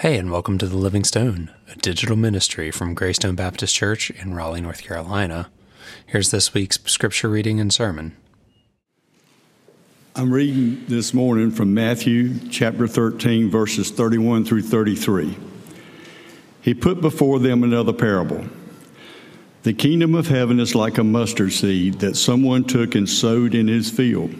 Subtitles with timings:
[0.00, 4.34] Hey, and welcome to The Living Stone, a digital ministry from Greystone Baptist Church in
[4.34, 5.48] Raleigh, North Carolina.
[6.04, 8.14] Here's this week's scripture reading and sermon.
[10.14, 15.34] I'm reading this morning from Matthew chapter 13, verses 31 through 33.
[16.60, 18.44] He put before them another parable.
[19.62, 23.66] The kingdom of heaven is like a mustard seed that someone took and sowed in
[23.66, 24.34] his field.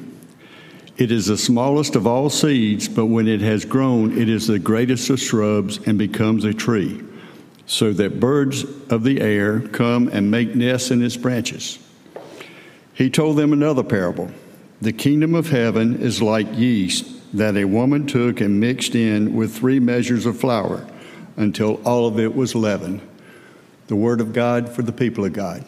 [0.96, 4.58] It is the smallest of all seeds, but when it has grown, it is the
[4.58, 7.04] greatest of shrubs and becomes a tree,
[7.66, 11.78] so that birds of the air come and make nests in its branches.
[12.94, 14.30] He told them another parable.
[14.80, 17.04] The kingdom of heaven is like yeast
[17.36, 20.86] that a woman took and mixed in with three measures of flour
[21.36, 23.02] until all of it was leavened.
[23.88, 25.64] The word of God for the people of God.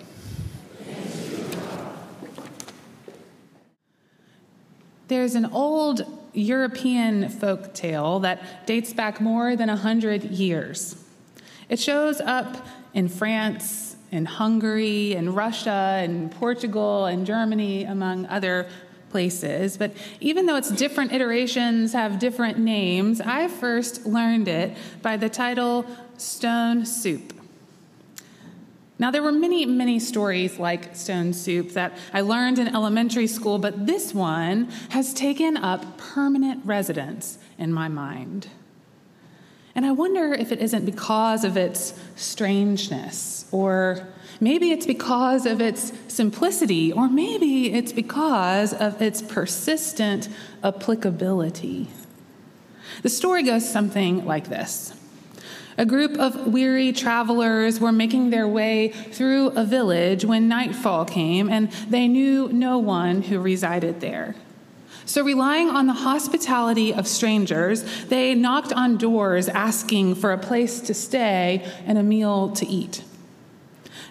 [5.09, 11.03] There's an old European folk tale that dates back more than a hundred years.
[11.69, 18.69] It shows up in France, in Hungary, in Russia, in Portugal, and Germany, among other
[19.11, 19.77] places.
[19.79, 25.29] But even though its different iterations have different names, I first learned it by the
[25.29, 25.87] title
[26.19, 27.38] Stone Soup.
[29.01, 33.59] Now, there were many, many stories like Stone Soup that I learned in elementary school,
[33.59, 38.49] but this one has taken up permanent residence in my mind.
[39.77, 44.09] And I wonder if it isn't because of its strangeness, or
[44.41, 50.29] maybe it's because of its simplicity, or maybe it's because of its persistent
[50.65, 51.87] applicability.
[53.03, 54.98] The story goes something like this.
[55.79, 61.49] A group of weary travelers were making their way through a village when nightfall came,
[61.49, 64.35] and they knew no one who resided there.
[65.05, 70.81] So, relying on the hospitality of strangers, they knocked on doors asking for a place
[70.81, 73.05] to stay and a meal to eat.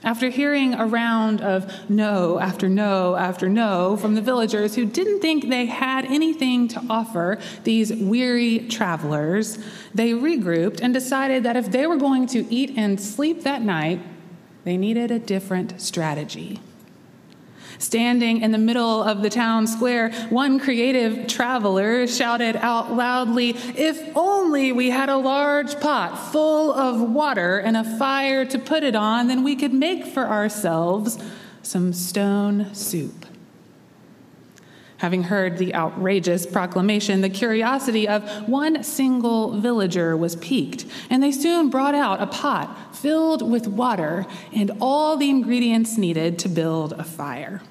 [0.03, 5.21] After hearing a round of no after no after no from the villagers who didn't
[5.21, 9.57] think they had anything to offer these weary travelers,
[9.93, 13.99] they regrouped and decided that if they were going to eat and sleep that night,
[14.63, 16.59] they needed a different strategy.
[17.79, 24.15] Standing in the middle of the town square, one creative traveler shouted out loudly, If
[24.15, 28.95] only we had a large pot full of water and a fire to put it
[28.95, 31.19] on, then we could make for ourselves
[31.61, 33.26] some stone soup.
[34.97, 41.31] Having heard the outrageous proclamation, the curiosity of one single villager was piqued, and they
[41.31, 46.93] soon brought out a pot filled with water and all the ingredients needed to build
[46.93, 47.61] a fire.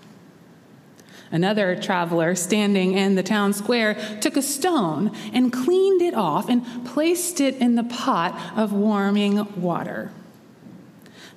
[1.32, 6.86] Another traveler standing in the town square took a stone and cleaned it off and
[6.86, 10.12] placed it in the pot of warming water.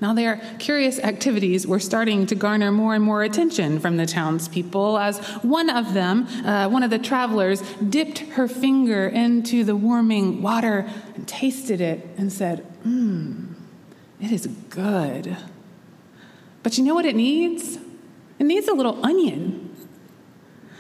[0.02, 4.98] Now, their curious activities were starting to garner more and more attention from the townspeople
[4.98, 10.42] as one of them, uh, one of the travelers, dipped her finger into the warming
[10.42, 13.56] water and tasted it and said, Mmm,
[14.22, 15.36] it is good.
[16.64, 17.78] But you know what it needs?
[18.38, 19.69] It needs a little onion.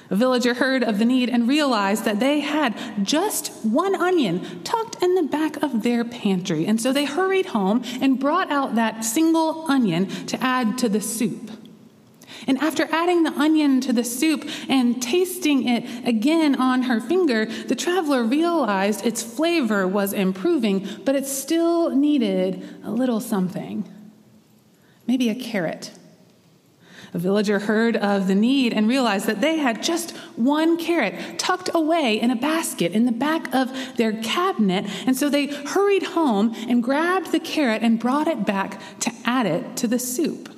[0.09, 5.01] A villager heard of the need and realized that they had just one onion tucked
[5.03, 6.65] in the back of their pantry.
[6.65, 11.01] And so they hurried home and brought out that single onion to add to the
[11.01, 11.51] soup.
[12.47, 17.45] And after adding the onion to the soup and tasting it again on her finger,
[17.45, 23.87] the traveler realized its flavor was improving, but it still needed a little something.
[25.05, 25.91] Maybe a carrot
[27.13, 31.69] a villager heard of the need and realized that they had just one carrot tucked
[31.73, 34.85] away in a basket in the back of their cabinet.
[35.05, 39.45] And so they hurried home and grabbed the carrot and brought it back to add
[39.45, 40.55] it to the soup.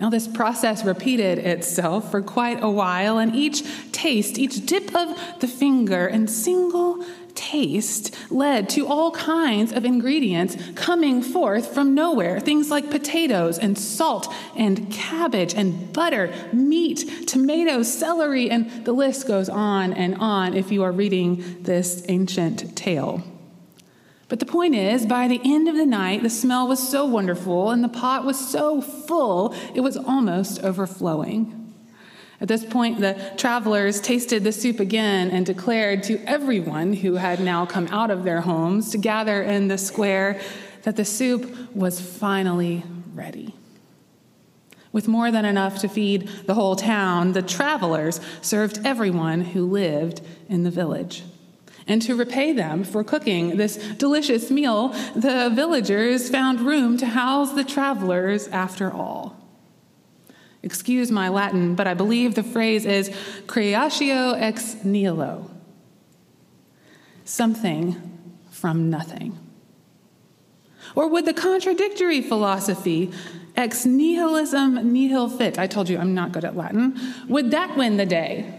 [0.00, 3.62] Now, this process repeated itself for quite a while, and each
[3.92, 10.56] taste, each dip of the finger, and single taste led to all kinds of ingredients
[10.74, 12.40] coming forth from nowhere.
[12.40, 19.26] Things like potatoes and salt and cabbage and butter, meat, tomatoes, celery, and the list
[19.26, 23.22] goes on and on if you are reading this ancient tale.
[24.28, 27.70] But the point is, by the end of the night, the smell was so wonderful
[27.70, 31.59] and the pot was so full, it was almost overflowing.
[32.40, 37.40] At this point, the travelers tasted the soup again and declared to everyone who had
[37.40, 40.40] now come out of their homes to gather in the square
[40.82, 42.82] that the soup was finally
[43.12, 43.54] ready.
[44.90, 50.22] With more than enough to feed the whole town, the travelers served everyone who lived
[50.48, 51.22] in the village.
[51.86, 57.52] And to repay them for cooking this delicious meal, the villagers found room to house
[57.52, 59.36] the travelers after all.
[60.62, 63.10] Excuse my Latin, but I believe the phrase is
[63.46, 65.50] creatio ex nihilo
[67.30, 68.18] something
[68.50, 69.38] from nothing.
[70.94, 73.12] Or would the contradictory philosophy,
[73.56, 76.98] ex nihilism nihil fit, I told you I'm not good at Latin,
[77.28, 78.52] would that win the day?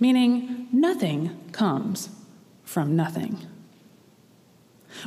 [0.00, 2.08] Meaning, nothing comes
[2.64, 3.38] from nothing.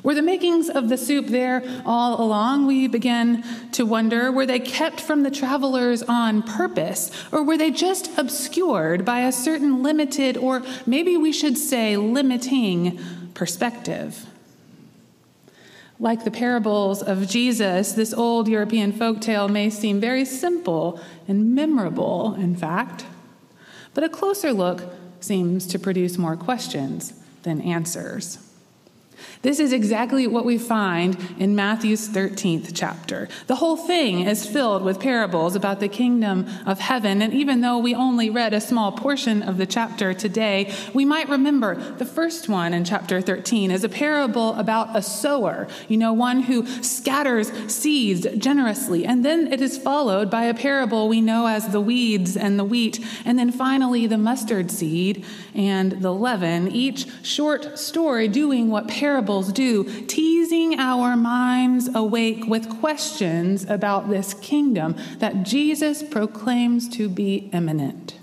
[0.04, 2.68] Were the makings of the soup there all along?
[2.68, 3.44] We begin
[3.74, 9.06] to wonder were they kept from the travelers on purpose, or were they just obscured
[9.06, 13.00] by a certain limited, or maybe we should say limiting,
[13.34, 14.26] perspective?
[16.00, 21.56] Like the parables of Jesus, this old European folk tale may seem very simple and
[21.56, 23.06] memorable, in fact,
[23.96, 24.84] but a closer look
[25.20, 28.38] seems to produce more questions than answers.
[29.42, 33.28] This is exactly what we find in Matthew's 13th chapter.
[33.48, 37.78] The whole thing is filled with parables about the kingdom of heaven, and even though
[37.78, 42.50] we only read a small portion of the chapter today, we might remember the first
[42.50, 47.52] one in chapter 13 is a parable about a sower, you know, one who scatters
[47.72, 49.06] seeds generously.
[49.06, 52.64] And then it is followed by a parable we know as the weeds and the
[52.64, 55.26] wheat, and then finally the mustard seed
[55.58, 62.80] and the leaven, each short story doing what parables do, teasing our minds awake with
[62.80, 68.18] questions about this kingdom that Jesus proclaims to be imminent.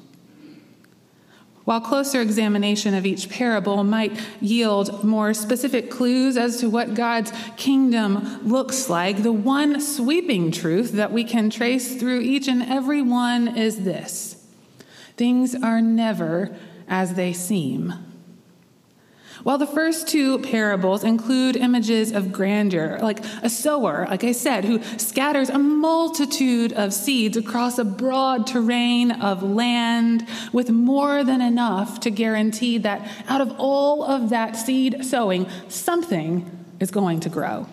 [1.64, 7.32] While closer examination of each parable might yield more specific clues as to what God's
[7.56, 13.00] kingdom looks like, the one sweeping truth that we can trace through each and every
[13.00, 14.36] one is this
[15.16, 16.54] things are never
[16.88, 17.92] as they seem.
[19.42, 24.64] While the first two parables include images of grandeur, like a sower, like I said,
[24.64, 31.42] who scatters a multitude of seeds across a broad terrain of land with more than
[31.42, 36.50] enough to guarantee that out of all of that seed sowing, something
[36.80, 37.66] is going to grow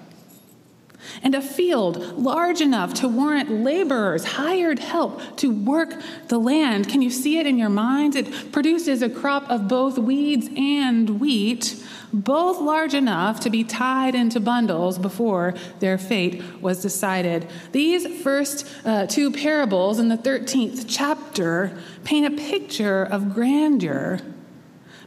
[1.24, 5.94] and a field large enough to warrant laborers, hired help to work
[6.28, 6.90] the land.
[6.90, 8.16] Can you see it in your minds?
[8.16, 11.84] It produces a crop of both weeds and wheat,
[12.14, 17.48] both large enough to be tied into bundles before their fate was decided.
[17.72, 24.20] These first uh, two parables in the 13th chapter paint a picture of grandeur,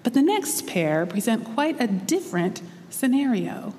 [0.03, 3.75] but the next pair present quite a different scenario.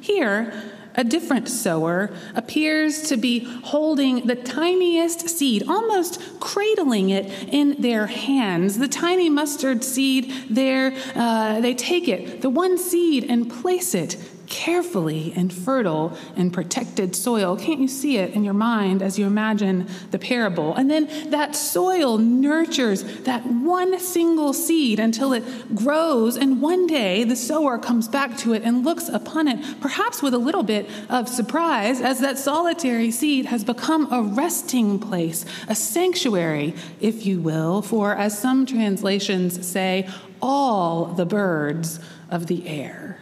[0.00, 0.52] Here,
[0.94, 8.06] a different sower appears to be holding the tiniest seed, almost cradling it in their
[8.06, 8.78] hands.
[8.78, 14.16] The tiny mustard seed, there, uh, they take it, the one seed, and place it
[14.50, 17.56] carefully in fertile and protected soil.
[17.56, 20.74] Can't you see it in your mind as you imagine the parable?
[20.74, 27.24] And then that soil nurtures that one single seed until it grows, and one day
[27.24, 30.90] the sower comes back to it and looks upon it, perhaps with a little bit
[31.08, 37.40] of surprise, as that solitary seed has become a resting place, a sanctuary, if you
[37.40, 40.08] will, for, as some translations say,
[40.42, 42.00] all the birds
[42.30, 43.19] of the air.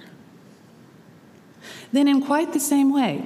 [1.93, 3.25] Then, in quite the same way,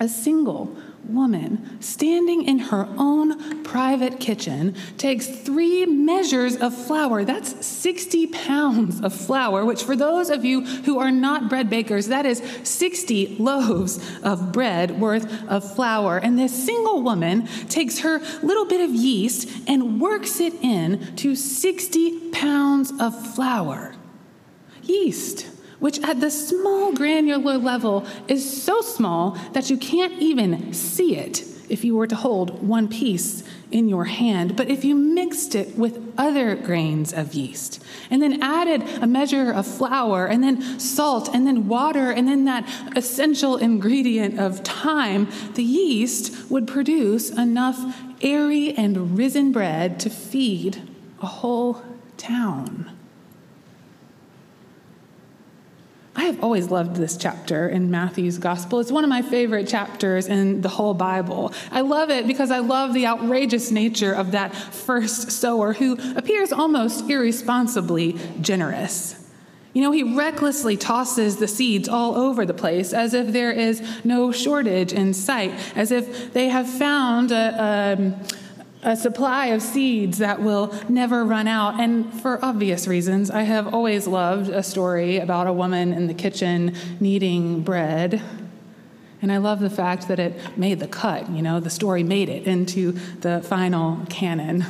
[0.00, 7.24] a single woman standing in her own private kitchen takes three measures of flour.
[7.24, 12.08] That's 60 pounds of flour, which, for those of you who are not bread bakers,
[12.08, 16.18] that is 60 loaves of bread worth of flour.
[16.18, 21.34] And this single woman takes her little bit of yeast and works it in to
[21.34, 23.94] 60 pounds of flour.
[24.82, 25.49] Yeast
[25.80, 31.44] which at the small granular level is so small that you can't even see it
[31.68, 34.56] if you were to hold one piece in your hand.
[34.56, 39.52] But if you mixed it with other grains of yeast and then added a measure
[39.52, 45.28] of flour and then salt and then water and then that essential ingredient of time,
[45.54, 50.82] the yeast would produce enough airy and risen bread to feed
[51.22, 51.82] a whole
[52.16, 52.90] town.
[56.20, 58.78] I have always loved this chapter in Matthew's gospel.
[58.78, 61.54] It's one of my favorite chapters in the whole Bible.
[61.72, 66.52] I love it because I love the outrageous nature of that first sower who appears
[66.52, 69.30] almost irresponsibly generous.
[69.72, 73.82] You know, he recklessly tosses the seeds all over the place as if there is
[74.04, 78.39] no shortage in sight, as if they have found a, a
[78.82, 81.78] a supply of seeds that will never run out.
[81.80, 86.14] And for obvious reasons, I have always loved a story about a woman in the
[86.14, 88.22] kitchen kneading bread.
[89.22, 92.30] And I love the fact that it made the cut, you know, the story made
[92.30, 94.64] it into the final canon.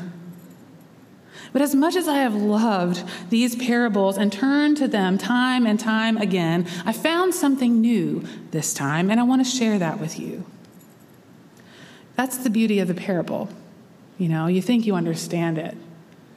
[1.53, 5.79] But as much as I have loved these parables and turned to them time and
[5.79, 10.19] time again, I found something new this time, and I want to share that with
[10.19, 10.45] you.
[12.15, 13.49] That's the beauty of the parable.
[14.21, 15.75] You know, you think you understand it,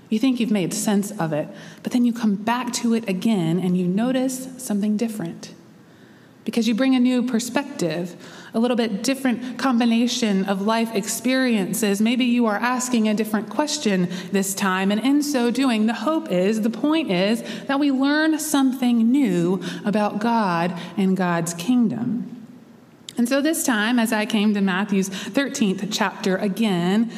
[0.07, 1.49] you think you've made sense of it,
[1.83, 5.53] but then you come back to it again and you notice something different
[6.45, 8.15] because you bring a new perspective,
[8.53, 11.99] a little bit different combination of life experiences.
[11.99, 16.31] Maybe you are asking a different question this time, and in so doing, the hope
[16.31, 22.29] is, the point is, that we learn something new about God and God's kingdom.
[23.17, 27.11] And so this time, as I came to Matthew's 13th chapter again,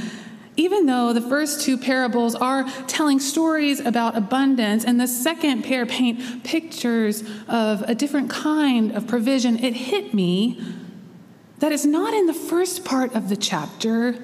[0.57, 5.85] even though the first two parables are telling stories about abundance and the second pair
[5.85, 10.61] paint pictures of a different kind of provision, it hit me
[11.59, 14.15] that it's not in the first part of the chapter,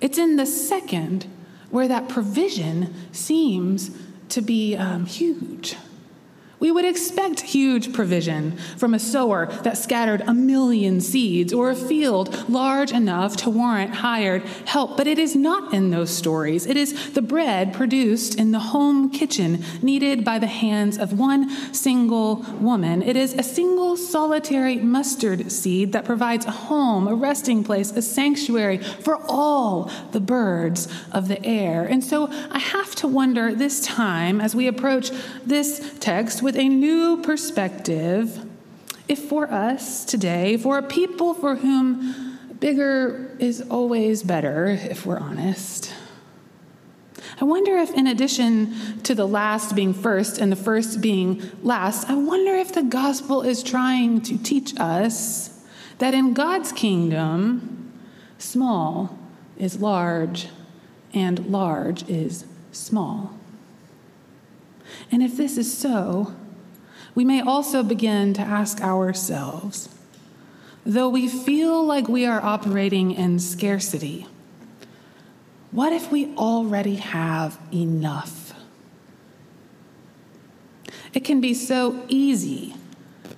[0.00, 1.26] it's in the second
[1.70, 3.90] where that provision seems
[4.30, 5.76] to be um, huge.
[6.60, 11.76] We would expect huge provision from a sower that scattered a million seeds or a
[11.76, 14.96] field large enough to warrant hired help.
[14.96, 16.66] But it is not in those stories.
[16.66, 21.48] It is the bread produced in the home kitchen, kneaded by the hands of one
[21.72, 23.02] single woman.
[23.02, 28.02] It is a single solitary mustard seed that provides a home, a resting place, a
[28.02, 31.84] sanctuary for all the birds of the air.
[31.84, 35.10] And so I have to wonder this time as we approach
[35.44, 38.42] this text with a new perspective
[39.06, 45.18] if for us today, for a people for whom bigger is always better, if we're
[45.18, 45.92] honest,
[47.38, 52.08] I wonder if, in addition to the last being first and the first being last,
[52.08, 55.50] I wonder if the gospel is trying to teach us
[55.98, 57.92] that in God's kingdom,
[58.38, 59.18] small
[59.58, 60.48] is large
[61.12, 63.34] and large is small.
[65.10, 66.34] And if this is so,
[67.14, 69.88] we may also begin to ask ourselves
[70.88, 74.26] though we feel like we are operating in scarcity,
[75.70, 78.54] what if we already have enough?
[81.12, 82.74] It can be so easy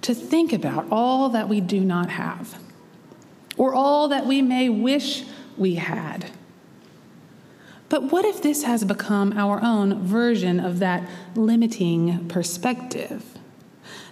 [0.02, 2.56] to think about all that we do not have,
[3.56, 5.24] or all that we may wish
[5.56, 6.30] we had.
[7.90, 13.39] But what if this has become our own version of that limiting perspective?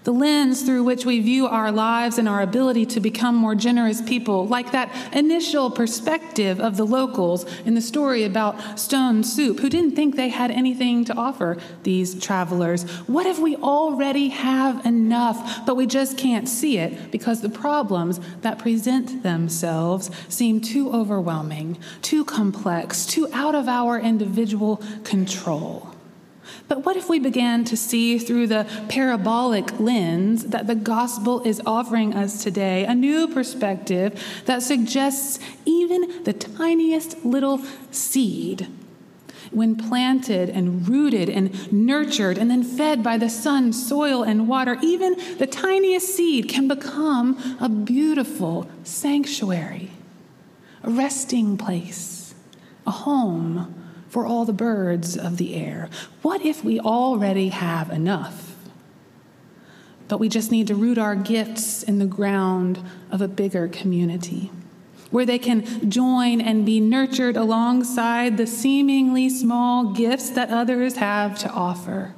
[0.05, 4.01] The lens through which we view our lives and our ability to become more generous
[4.01, 9.69] people, like that initial perspective of the locals in the story about Stone Soup, who
[9.69, 12.85] didn't think they had anything to offer these travelers.
[13.07, 18.21] What if we already have enough, but we just can't see it because the problems
[18.43, 25.98] that present themselves seem too overwhelming, too complex, too out of our individual control?
[26.69, 31.63] But what if we began to see through the parabolic lens that the gospel is
[31.65, 38.69] offering us today a new perspective that suggests even the tiniest little seed,
[39.51, 44.77] when planted and rooted and nurtured and then fed by the sun, soil, and water,
[44.83, 49.91] even the tiniest seed can become a beautiful sanctuary,
[50.83, 52.35] a resting place,
[52.87, 53.75] a home
[54.09, 55.89] for all the birds of the air?
[56.23, 58.57] What if we already have enough?
[60.09, 62.79] But we just need to root our gifts in the ground
[63.11, 64.51] of a bigger community
[65.11, 71.39] where they can join and be nurtured alongside the seemingly small gifts that others have
[71.39, 72.15] to offer.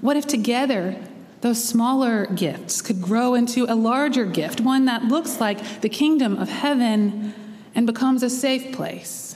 [0.00, 0.96] What if together
[1.42, 6.36] those smaller gifts could grow into a larger gift, one that looks like the kingdom
[6.36, 7.34] of heaven
[7.74, 9.31] and becomes a safe place?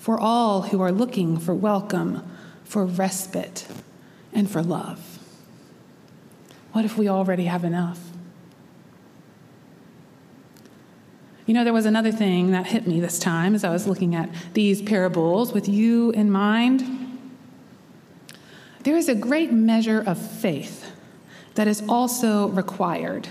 [0.00, 2.26] For all who are looking for welcome,
[2.64, 3.66] for respite,
[4.32, 5.18] and for love.
[6.72, 8.00] What if we already have enough?
[11.44, 14.14] You know, there was another thing that hit me this time as I was looking
[14.14, 17.18] at these parables with you in mind.
[18.84, 20.90] There is a great measure of faith
[21.56, 23.28] that is also required.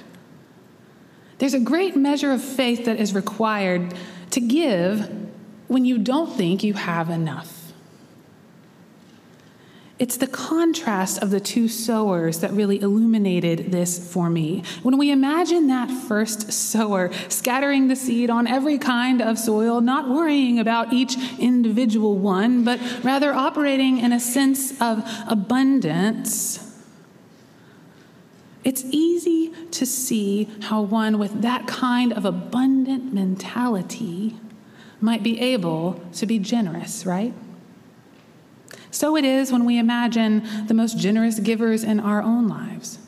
[1.40, 3.96] There's a great measure of faith that is required
[4.32, 5.29] to give
[5.70, 7.72] when you don't think you have enough.
[10.00, 14.64] It's the contrast of the two sowers that really illuminated this for me.
[14.82, 20.10] When we imagine that first sower scattering the seed on every kind of soil, not
[20.10, 26.66] worrying about each individual one, but rather operating in a sense of abundance,
[28.64, 34.38] it's easy to see how one with that kind of abundant mentality
[35.01, 37.34] might be able to be generous, right?
[38.91, 43.00] So it is when we imagine the most generous givers in our own lives.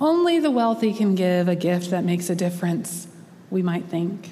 [0.00, 3.08] Only the wealthy can give a gift that makes a difference,
[3.50, 4.30] we might think.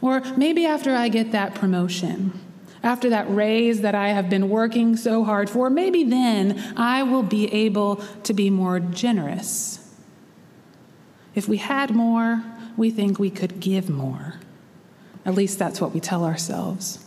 [0.00, 2.38] Or maybe after I get that promotion,
[2.82, 7.22] after that raise that I have been working so hard for, maybe then I will
[7.22, 9.78] be able to be more generous.
[11.34, 12.42] If we had more,
[12.76, 14.34] we think we could give more.
[15.24, 16.98] At least that's what we tell ourselves.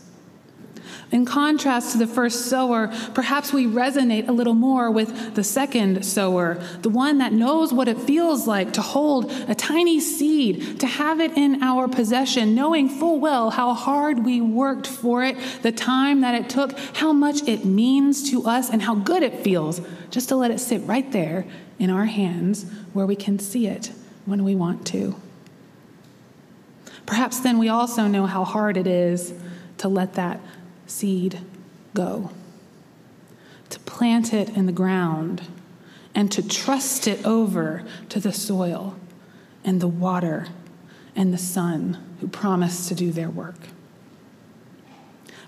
[1.12, 6.04] In contrast to the first sower, perhaps we resonate a little more with the second
[6.04, 10.86] sower, the one that knows what it feels like to hold a tiny seed, to
[10.86, 15.70] have it in our possession, knowing full well how hard we worked for it, the
[15.70, 19.80] time that it took, how much it means to us, and how good it feels
[20.10, 21.46] just to let it sit right there
[21.78, 23.92] in our hands where we can see it
[24.24, 25.14] when we want to.
[27.06, 29.32] Perhaps then we also know how hard it is
[29.78, 30.40] to let that
[30.86, 31.40] seed
[31.94, 32.30] go,
[33.70, 35.42] to plant it in the ground,
[36.14, 38.96] and to trust it over to the soil
[39.64, 40.48] and the water
[41.14, 43.68] and the sun who promise to do their work.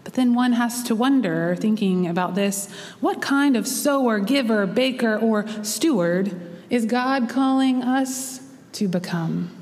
[0.05, 5.19] But then one has to wonder, thinking about this, what kind of sower, giver, baker,
[5.19, 8.41] or steward is God calling us
[8.73, 9.58] to become?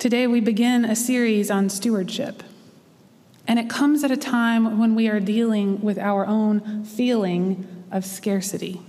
[0.00, 2.42] Today, we begin a series on stewardship.
[3.46, 8.06] And it comes at a time when we are dealing with our own feeling of
[8.06, 8.80] scarcity.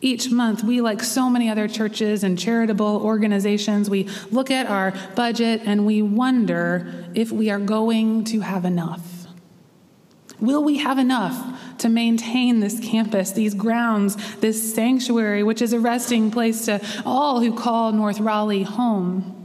[0.00, 4.94] Each month, we, like so many other churches and charitable organizations, we look at our
[5.14, 9.28] budget and we wonder if we are going to have enough.
[10.40, 15.78] Will we have enough to maintain this campus, these grounds, this sanctuary, which is a
[15.78, 19.38] resting place to all who call North Raleigh home?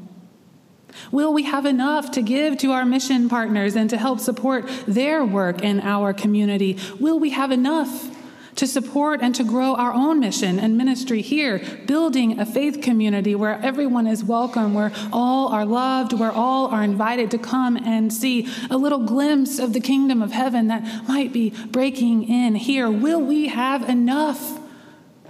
[1.11, 5.23] Will we have enough to give to our mission partners and to help support their
[5.25, 6.77] work in our community?
[6.99, 8.11] Will we have enough
[8.57, 13.35] to support and to grow our own mission and ministry here, building a faith community
[13.35, 18.11] where everyone is welcome, where all are loved, where all are invited to come and
[18.11, 22.89] see a little glimpse of the kingdom of heaven that might be breaking in here?
[22.89, 24.59] Will we have enough?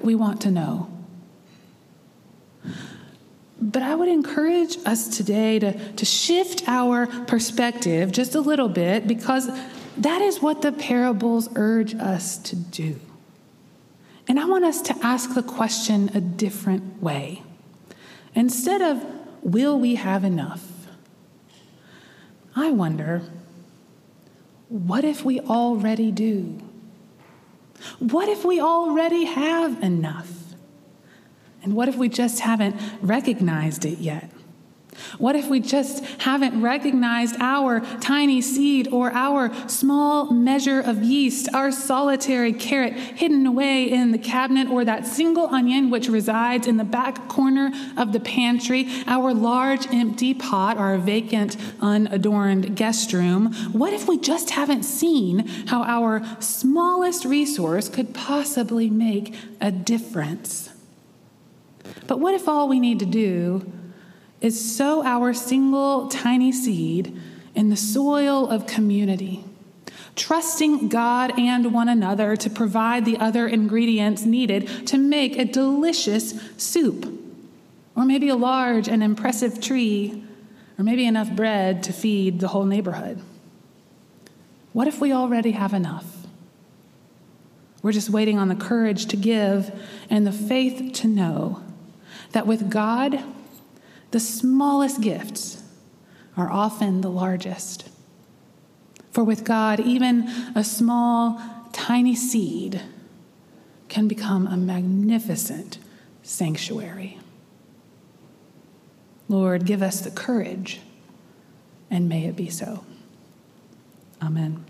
[0.01, 0.96] We want to know.
[3.59, 9.07] But I would encourage us today to, to shift our perspective just a little bit
[9.07, 9.49] because
[9.97, 12.99] that is what the parables urge us to do.
[14.27, 17.41] And I want us to ask the question a different way.
[18.35, 19.03] Instead of,
[19.41, 20.63] will we have enough?
[22.55, 23.21] I wonder,
[24.69, 26.61] what if we already do?
[27.99, 30.46] What if we already have enough?
[31.67, 34.31] And what if we just haven't recognized it yet?
[35.17, 41.53] What if we just haven't recognized our tiny seed or our small measure of yeast,
[41.53, 46.77] our solitary carrot hidden away in the cabinet, or that single onion which resides in
[46.77, 53.53] the back corner of the pantry, our large empty pot, our vacant, unadorned guest room?
[53.73, 60.69] What if we just haven't seen how our smallest resource could possibly make a difference?
[62.07, 63.71] But what if all we need to do
[64.39, 67.19] is sow our single tiny seed
[67.53, 69.43] in the soil of community,
[70.15, 76.39] trusting God and one another to provide the other ingredients needed to make a delicious
[76.55, 77.13] soup,
[77.95, 80.23] or maybe a large and impressive tree,
[80.77, 83.19] or maybe enough bread to feed the whole neighborhood?
[84.71, 86.05] What if we already have enough?
[87.81, 89.71] We're just waiting on the courage to give
[90.09, 91.63] and the faith to know
[92.31, 93.23] that with God,
[94.11, 95.63] the smallest gifts
[96.35, 97.89] are often the largest.
[99.11, 101.41] For with God, even a small,
[101.73, 102.81] tiny seed
[103.89, 105.79] can become a magnificent
[106.21, 107.17] sanctuary.
[109.29, 110.81] Lord, give us the courage,
[111.89, 112.85] and may it be so.
[114.21, 114.66] Amen.